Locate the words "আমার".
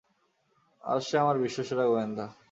1.17-1.37